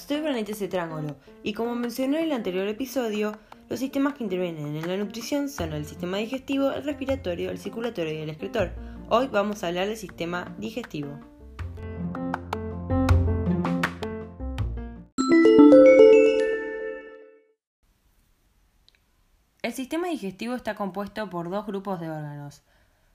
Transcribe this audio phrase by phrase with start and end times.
[0.00, 3.38] Hola, soy Vanessa Cetrángulo y como mencioné en el anterior episodio,
[3.68, 8.14] los sistemas que intervienen en la nutrición son el sistema digestivo, el respiratorio, el circulatorio
[8.14, 8.72] y el excretor.
[9.10, 11.20] Hoy vamos a hablar del sistema digestivo.
[19.62, 22.62] El sistema digestivo está compuesto por dos grupos de órganos,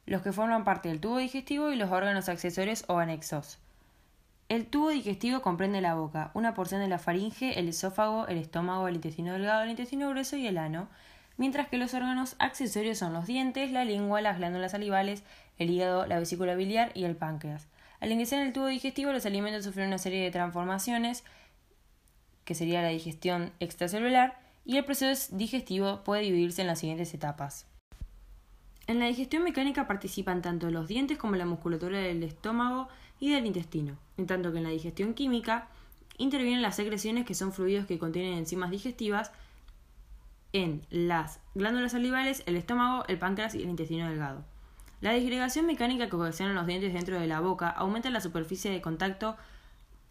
[0.05, 3.64] los que forman parte del tubo digestivo y los órganos accesorios o anexos.
[4.47, 8.87] El tubo digestivo comprende la boca, una porción de la faringe, el esófago, el estómago,
[8.87, 10.87] el intestino delgado, el intestino grueso y el ano,
[11.37, 15.23] mientras que los órganos accesorios son los dientes, la lengua, las glándulas salivales,
[15.57, 17.65] el hígado, la vesícula biliar y el páncreas.
[17.99, 21.23] Al ingresar en el tubo digestivo, los alimentos sufren una serie de transformaciones,
[22.43, 27.65] que sería la digestión extracelular, y el proceso digestivo puede dividirse en las siguientes etapas.
[28.87, 32.87] En la digestión mecánica participan tanto los dientes como la musculatura del estómago
[33.19, 35.67] y del intestino, en tanto que en la digestión química
[36.17, 39.31] intervienen las secreciones que son fluidos que contienen enzimas digestivas
[40.53, 44.43] en las glándulas salivales, el estómago, el páncreas y el intestino delgado.
[45.01, 48.81] La disgregación mecánica que ocasionan los dientes dentro de la boca aumenta la superficie de
[48.81, 49.35] contacto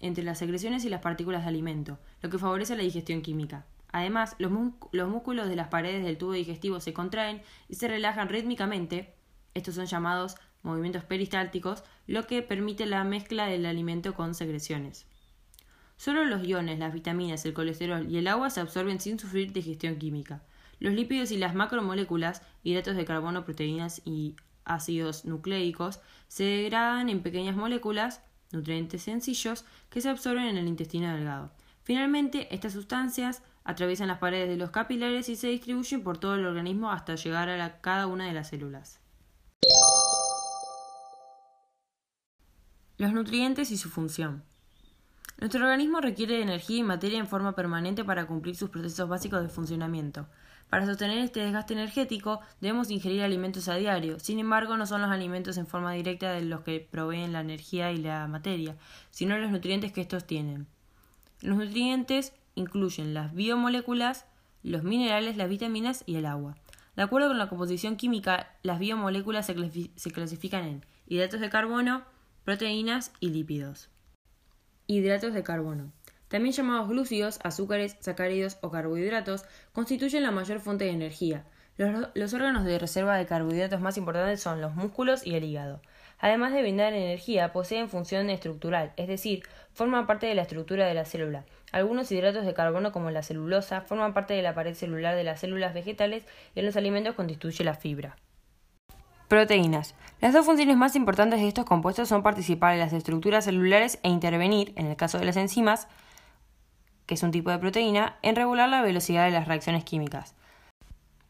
[0.01, 3.65] entre las secreciones y las partículas de alimento, lo que favorece la digestión química.
[3.95, 9.15] Además, los, músculos de las paredes del tubo digestivo se contraen y se relajan rítmicamente,
[9.55, 15.07] estos son llamados movimientos peristálticos, lo que permite la mezcla del alimento con secreciones.
[15.97, 19.95] Solo los iones, las vitaminas, el colesterol y el agua se absorben sin sufrir digestión
[19.95, 20.43] química.
[20.81, 27.23] Los lípidos y las macromoléculas, hidratos de carbono, proteínas y ácidos nucleicos, se degradan en
[27.23, 31.53] pequeñas moléculas, nutrientes sencillos, que se absorben en el intestino delgado.
[31.85, 36.47] Finalmente, estas sustancias atraviesan las paredes de los capilares y se distribuyen por todo el
[36.47, 39.01] organismo hasta llegar a cada una de las células.
[42.99, 44.45] Los nutrientes y su función.
[45.39, 49.43] Nuestro organismo requiere de energía y materia en forma permanente para cumplir sus procesos básicos
[49.43, 50.29] de funcionamiento.
[50.71, 54.21] Para sostener este desgaste energético debemos ingerir alimentos a diario.
[54.21, 57.91] Sin embargo, no son los alimentos en forma directa de los que proveen la energía
[57.93, 58.77] y la materia,
[59.11, 60.67] sino los nutrientes que estos tienen.
[61.43, 64.27] Los nutrientes incluyen las biomoléculas,
[64.63, 66.57] los minerales, las vitaminas y el agua.
[66.97, 72.05] De acuerdo con la composición química, las biomoléculas se, clasifican en hidratos de carbono,
[72.45, 73.89] proteínas y lípidos.
[74.87, 75.93] Hidratos de carbono.
[76.29, 81.45] También llamados glúcidos, azúcares, sacáridos o carbohidratos, constituyen la mayor fuente de energía.
[81.77, 85.81] los órganos de reserva de carbohidratos más importantes son los músculos y el hígado.
[86.19, 89.43] Además de brindar energía, poseen función estructural, es decir,
[89.73, 91.45] forman parte de la estructura de la célula.
[91.73, 95.41] Algunos hidratos de carbono, como la celulosa, forman parte de la pared celular de las
[95.41, 96.25] células vegetales
[96.55, 98.17] y en los alimentos constituye la fibra.
[99.29, 99.95] Proteínas.
[100.21, 104.09] Las dos funciones más importantes de estos compuestos son participar en las estructuras celulares e
[104.09, 105.89] intervenir, en el caso de las enzimas,
[107.07, 110.35] que es un tipo de proteína, en regular la velocidad de las reacciones químicas.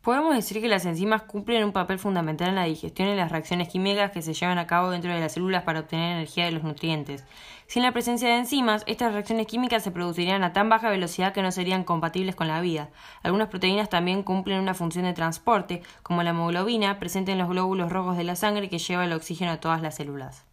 [0.04, 3.70] Podemos decir que las enzimas cumplen un papel fundamental en la digestión y las reacciones
[3.70, 6.62] químicas que se llevan a cabo dentro de las células para obtener energía de los
[6.62, 7.25] nutrientes.
[7.69, 11.41] Sin la presencia de enzimas, estas reacciones químicas se producirían a tan baja velocidad que
[11.41, 12.91] no serían compatibles con la vida.
[13.22, 17.91] Algunas proteínas también cumplen una función de transporte, como la hemoglobina, presente en los glóbulos
[17.91, 20.44] rojos de la sangre que lleva el oxígeno a todas las células.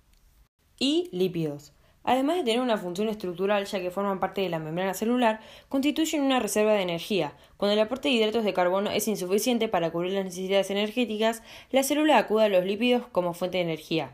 [0.80, 1.74] Y lípidos.
[2.04, 5.40] Además de tener una función estructural ya que forman parte de la membrana celular,
[5.70, 7.34] constituyen una reserva de energía.
[7.58, 11.84] Cuando el aporte de hidratos de carbono es insuficiente para cubrir las necesidades energéticas, la
[11.84, 14.12] célula acude a los lípidos como fuente de energía.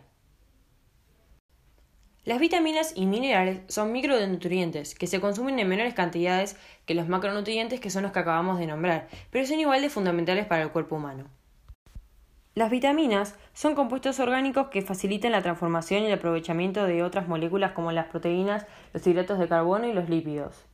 [2.25, 7.79] Las vitaminas y minerales son micronutrientes que se consumen en menores cantidades que los macronutrientes
[7.79, 10.97] que son los que acabamos de nombrar, pero son igual de fundamentales para el cuerpo
[10.97, 11.36] humano.
[12.57, 17.73] Las vitaminas son compuestos orgánicos que facilitan la transformación y el aprovechamiento de otras moléculas
[17.73, 20.65] como las proteínas, los hidratos de carbono y los lípidos.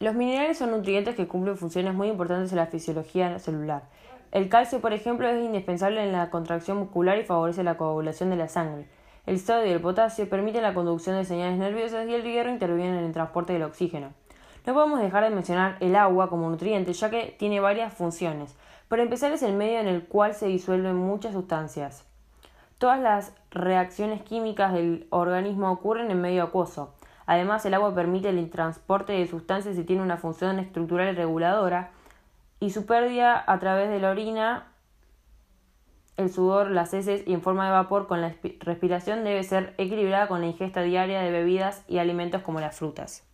[0.00, 3.84] Los minerales son nutrientes que cumplen funciones muy importantes en la fisiología celular.
[4.32, 8.36] El calcio, por ejemplo, es indispensable en la contracción muscular y favorece la coagulación de
[8.36, 8.88] la sangre.
[9.26, 12.98] El sodio y el potasio permiten la conducción de señales nerviosas y el hierro interviene
[12.98, 14.12] en el transporte del oxígeno.
[14.64, 18.56] No podemos dejar de mencionar el agua como nutriente, ya que tiene varias funciones.
[18.92, 22.04] Por empezar, es el medio en el cual se disuelven muchas sustancias.
[22.76, 26.92] Todas las reacciones químicas del organismo ocurren en medio acuoso.
[27.24, 31.92] Además, el agua permite el transporte de sustancias y tiene una función estructural y reguladora,
[32.60, 34.66] y su pérdida a través de la orina,
[36.18, 40.28] el sudor, las heces y en forma de vapor con la respiración debe ser equilibrada
[40.28, 43.26] con la ingesta diaria de bebidas y alimentos como las frutas.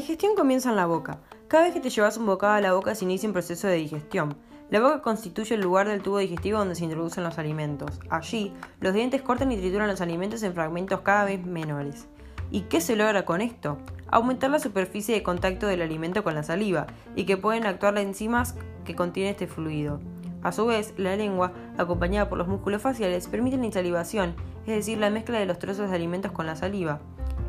[0.00, 1.18] Digestión comienza en la boca.
[1.46, 3.74] Cada vez que te llevas un bocado a la boca se inicia un proceso de
[3.74, 4.34] digestión.
[4.70, 8.00] La boca constituye el lugar del tubo digestivo donde se introducen los alimentos.
[8.08, 12.06] Allí, los dientes cortan y trituran los alimentos en fragmentos cada vez menores.
[12.50, 13.76] ¿Y qué se logra con esto?
[14.08, 18.04] Aumentar la superficie de contacto del alimento con la saliva y que pueden actuar las
[18.04, 18.54] enzimas
[18.86, 20.00] que contiene este fluido.
[20.42, 24.34] A su vez, la lengua, acompañada por los músculos faciales, permite la insalivación,
[24.66, 27.00] es decir, la mezcla de los trozos de alimentos con la saliva.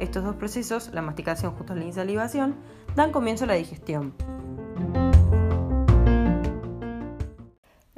[0.01, 2.55] Estos dos procesos, la masticación junto a la insalivación,
[2.95, 4.15] dan comienzo a la digestión.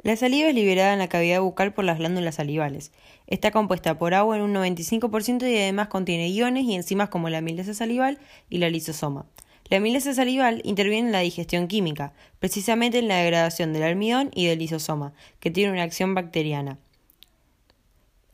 [0.02, 2.92] La saliva es liberada en la cavidad bucal por las glándulas salivales.
[3.26, 7.38] Está compuesta por agua en un 95% y además contiene iones y enzimas como la
[7.38, 8.18] amilasa salival
[8.50, 9.24] y la lisosoma.
[9.70, 14.44] La amilasa salival interviene en la digestión química, precisamente en la degradación del almidón y
[14.44, 16.78] del lisosoma, que tiene una acción bacteriana,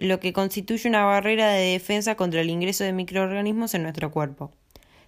[0.00, 4.50] lo que constituye una barrera de defensa contra el ingreso de microorganismos en nuestro cuerpo.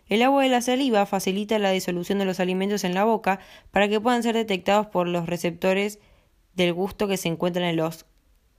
[0.08, 3.40] El agua de la saliva facilita la disolución de los alimentos en la boca
[3.70, 5.98] para que puedan ser detectados por los receptores
[6.54, 8.04] del gusto que se encuentran en los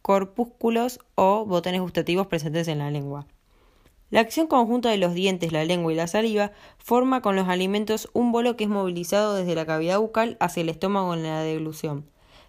[0.02, 3.28] corpúsculos o botones gustativos presentes en la lengua.
[4.10, 8.10] La acción conjunta de los dientes, la lengua y la saliva forma con los alimentos
[8.14, 12.06] un bolo que es movilizado desde la cavidad bucal hacia el estómago en la deglución.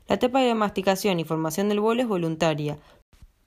[0.07, 2.77] La etapa de masticación y formación del bolo es voluntaria.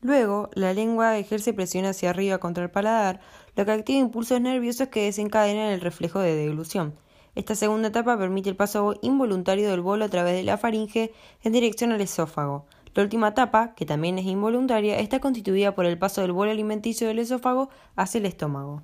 [0.08, 3.20] Luego, la lengua ejerce presión hacia arriba contra el paladar,
[3.58, 6.94] lo que activa impulsos nerviosos que desencadenan el reflejo de deglución.
[7.36, 11.12] Esta segunda etapa permite el paso involuntario del bolo a través de la faringe
[11.44, 12.68] en dirección al esófago.
[12.94, 17.10] La última etapa, que también es involuntaria, está constituida por el paso del bolo alimenticio
[17.10, 17.68] del esófago
[17.98, 18.84] hacia el estómago.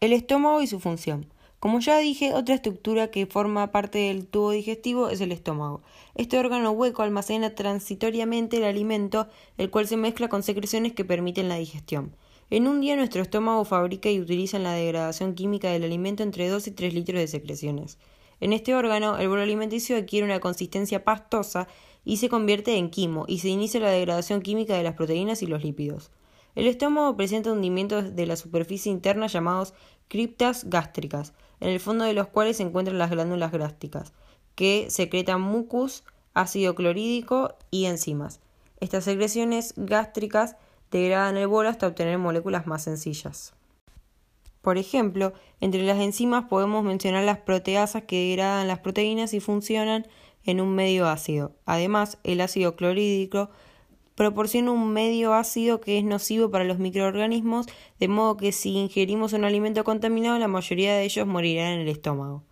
[0.00, 1.32] El estómago y su función.
[1.64, 5.80] Como ya dije, otra estructura que forma parte del tubo digestivo es el estómago.
[6.14, 11.48] Este órgano hueco almacena transitoriamente el alimento, el cual se mezcla con secreciones que permiten
[11.48, 12.14] la digestión.
[12.50, 16.50] En un día nuestro estómago fabrica y utiliza en la degradación química del alimento entre
[16.50, 17.96] 2 y 3 litros de secreciones.
[18.40, 21.66] En este órgano, el bolo alimenticio adquiere una consistencia pastosa
[22.04, 25.46] y se convierte en quimo, y se inicia la degradación química de las proteínas y
[25.46, 26.10] los lípidos.
[26.56, 29.72] El estómago presenta hundimientos de la superficie interna llamados
[30.08, 31.32] criptas gástricas,
[31.64, 34.12] en el fondo de los cuales se encuentran las glándulas gástricas,
[34.54, 38.40] que secretan mucus, ácido clorhídrico y enzimas.
[38.80, 40.56] Estas secreciones gástricas
[40.90, 43.54] degradan el bolo hasta obtener moléculas más sencillas.
[44.60, 45.32] Por ejemplo,
[45.62, 50.06] entre las enzimas podemos mencionar las proteasas que degradan las proteínas y funcionan
[50.44, 51.52] en un medio ácido.
[51.64, 53.48] Además, el ácido clorhídrico
[54.14, 57.66] proporciona un medio ácido que es nocivo para los microorganismos,
[57.98, 61.88] de modo que si ingerimos un alimento contaminado, la mayoría de ellos morirán en el
[61.88, 62.42] estómago.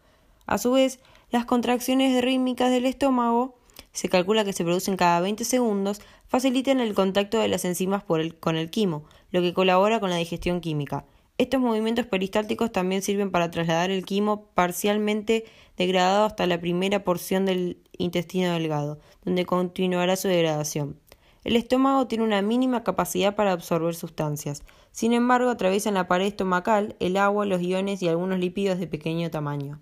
[0.46, 1.00] A su vez,
[1.30, 3.56] las contracciones rítmicas del estómago
[3.92, 8.56] se calcula que se producen cada 20 segundos, facilitan el contacto de las enzimas con
[8.56, 11.04] el quimo, lo que colabora con la digestión química.
[11.38, 15.44] Estos movimientos peristálticos también sirven para trasladar el quimo parcialmente
[15.76, 21.01] degradado hasta la primera porción del intestino delgado, donde continuará su degradación.
[21.44, 24.62] El estómago tiene una mínima capacidad para absorber sustancias.
[24.92, 29.28] Sin embargo, atraviesan la pared estomacal el agua, los iones y algunos lípidos de pequeño
[29.30, 29.80] tamaño.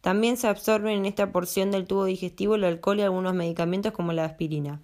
[0.00, 4.12] También se absorben en esta porción del tubo digestivo el alcohol y algunos medicamentos como
[4.12, 4.80] la aspirina.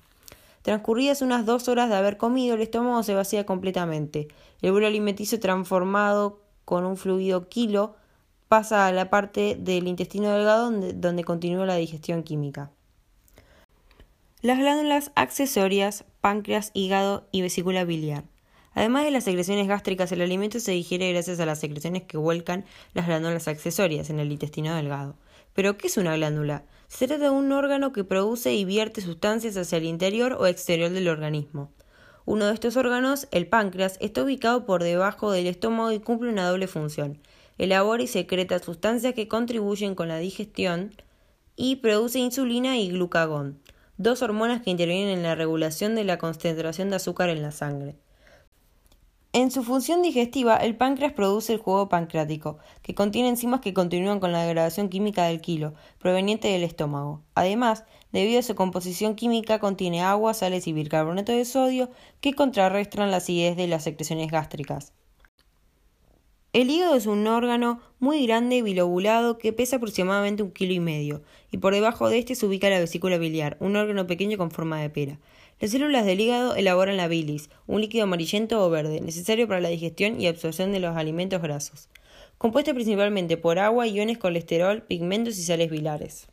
[0.63, 4.29] Transcurridas unas dos horas de haber comido, el estómago se vacía completamente.
[4.61, 7.95] El bolo alimenticio transformado con un fluido kilo
[8.49, 12.71] pasa a la parte del intestino delgado donde continúa la digestión química.
[14.43, 18.25] Las glándulas accesorias, páncreas, hígado y vesícula biliar.
[18.73, 22.65] Además de las secreciones gástricas, el alimento se digiere gracias a las secreciones que vuelcan
[22.95, 25.15] las glándulas accesorias en el intestino delgado.
[25.53, 26.65] ¿Pero qué es una glándula?
[26.89, 30.89] Se trata de un órgano que produce y vierte sustancias hacia el interior o exterior
[30.89, 31.71] del organismo.
[32.25, 36.49] Uno de estos órganos, el páncreas, está ubicado por debajo del estómago y cumple una
[36.49, 37.19] doble función.
[37.59, 40.95] Elabora y secreta sustancias que contribuyen con la digestión
[41.57, 43.61] y produce insulina y glucagón,
[44.03, 47.97] dos hormonas que intervienen en la regulación de la concentración de azúcar en la sangre.
[49.35, 54.19] En su función digestiva, el páncreas produce el jugo pancreático, que contiene enzimas que continúan
[54.19, 57.23] con la degradación química del kilo, proveniente del estómago.
[57.35, 61.91] Además, debido a su composición química, contiene agua, sales y bicarbonato de sodio
[62.23, 64.95] que contrarrestan la acidez de las secreciones gástricas.
[66.53, 71.23] El hígado es un órgano muy grande bilobulado que pesa aproximadamente un kilo y medio,
[71.53, 74.81] y por debajo de este se ubica la vesícula biliar, un órgano pequeño con forma
[74.81, 75.21] de pera.
[75.61, 79.69] Las células del hígado elaboran la bilis, un líquido amarillento o verde, necesario para la
[79.69, 81.89] digestión y absorción de los alimentos grasos,
[82.37, 86.27] compuesto principalmente por agua, iones, colesterol, pigmentos y sales biliares.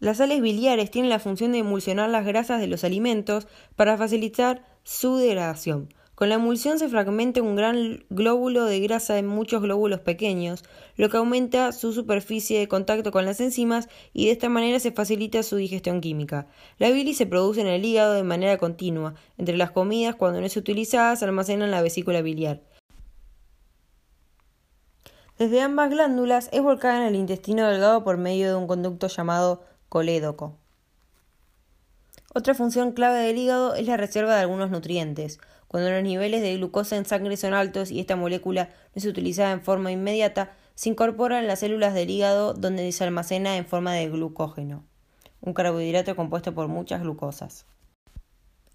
[0.00, 4.66] Las sales biliares tienen la función de emulsionar las grasas de los alimentos para facilitar
[4.82, 5.88] su degradación.
[6.20, 10.64] Con la emulsión se fragmenta un gran glóbulo de grasa en muchos glóbulos pequeños,
[10.96, 14.92] lo que aumenta su superficie de contacto con las enzimas y de esta manera se
[14.92, 16.46] facilita su digestión química.
[16.76, 19.14] La bilis se produce en el hígado de manera continua.
[19.38, 22.60] Entre las comidas, cuando no es utilizada, se almacena en la vesícula biliar.
[25.38, 29.64] Desde ambas glándulas es volcada en el intestino delgado por medio de un conducto llamado
[29.88, 30.58] colédoco.
[32.34, 35.40] Otra función clave del hígado es la reserva de algunos nutrientes.
[35.70, 39.52] Cuando los niveles de glucosa en sangre son altos y esta molécula no es utilizada
[39.52, 43.92] en forma inmediata, se incorpora en las células del hígado donde se almacena en forma
[43.92, 44.84] de glucógeno,
[45.40, 47.66] un carbohidrato compuesto por muchas glucosas.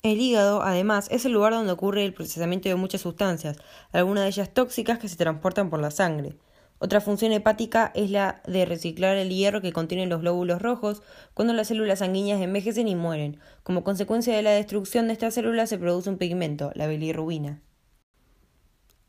[0.03, 3.57] El hígado, además, es el lugar donde ocurre el procesamiento de muchas sustancias,
[3.91, 6.37] algunas de ellas tóxicas que se transportan por la sangre.
[6.85, 11.01] Otra función hepática es la de reciclar el hierro que contienen los glóbulos rojos
[11.33, 13.39] cuando las células sanguíneas envejecen y mueren.
[13.63, 17.59] Como consecuencia de la destrucción de estas células se produce un pigmento, la bilirrubina.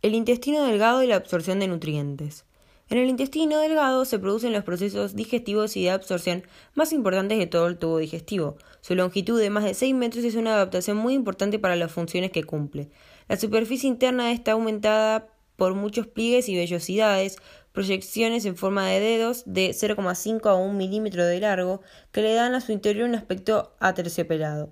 [0.01, 2.47] El intestino delgado y la absorción de nutrientes.
[2.89, 7.47] En el intestino delgado se producen los procesos digestivos y de absorción más importantes de
[7.47, 8.57] todo el tubo digestivo.
[8.81, 12.31] Su longitud de más de 6 metros es una adaptación muy importante para las funciones
[12.31, 12.89] que cumple.
[13.29, 17.39] La superficie interna está aumentada por muchos pliegues y vellosidades,
[17.77, 22.55] proyecciones en forma de dedos de 0,5 a 1 milímetro de largo que le dan
[22.55, 24.71] a su interior un aspecto aterciopelado.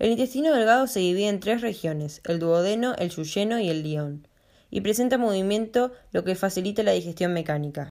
[0.00, 4.26] El intestino delgado se divide en tres regiones, el duodeno, el yuyeno y el lión,
[4.68, 7.88] y presenta movimiento lo que facilita la digestión mecánica.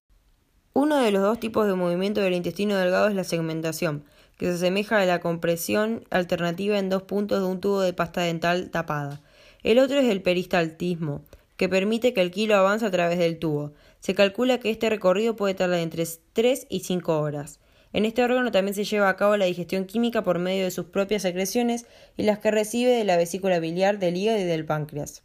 [0.73, 4.03] Uno de los dos tipos de movimiento del intestino delgado es la segmentación,
[4.37, 8.23] que se asemeja a la compresión alternativa en dos puntos de un tubo de pasta
[8.23, 9.21] dental tapada.
[9.63, 11.21] El otro es el peristaltismo,
[11.57, 13.73] que permite que el kilo avance a través del tubo.
[13.99, 17.59] Se calcula que este recorrido puede tardar entre 3 y 5 horas.
[17.93, 20.85] En este órgano también se lleva a cabo la digestión química por medio de sus
[20.85, 21.85] propias secreciones
[22.17, 25.23] y las que recibe de la vesícula biliar, del hígado y del páncreas.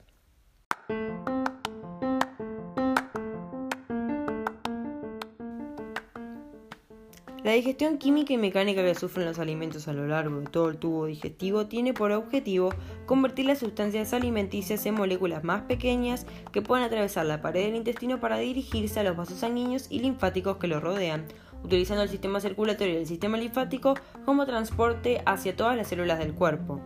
[7.49, 10.77] La digestión química y mecánica que sufren los alimentos a lo largo de todo el
[10.77, 12.75] tubo digestivo tiene por objetivo
[13.07, 18.21] convertir las sustancias alimenticias en moléculas más pequeñas que puedan atravesar la pared del intestino
[18.21, 21.25] para dirigirse a los vasos sanguíneos y linfáticos que lo rodean,
[21.65, 23.95] utilizando el sistema circulatorio y el sistema linfático
[24.27, 26.83] como transporte hacia todas las células del cuerpo.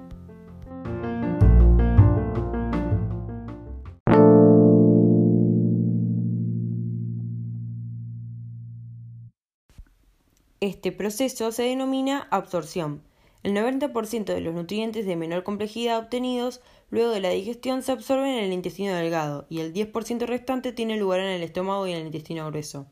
[10.63, 13.03] Este proceso se denomina absorción.
[13.43, 18.29] El 90% de los nutrientes de menor complejidad obtenidos luego de la digestión se absorben
[18.29, 21.99] en el intestino delgado y el 10% restante tiene lugar en el estómago y en
[21.99, 22.87] el intestino grueso.